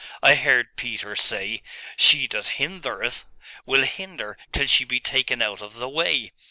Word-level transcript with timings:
I 0.23 0.33
heard 0.33 0.77
Peter 0.77 1.15
say, 1.15 1.61
"She 1.95 2.25
that 2.25 2.57
hindereth 2.57 3.23
will 3.67 3.83
hinder 3.83 4.35
till 4.51 4.65
she 4.65 4.83
be 4.83 4.99
taken 4.99 5.43
out 5.43 5.61
of 5.61 5.75
the 5.75 5.87
way." 5.87 6.31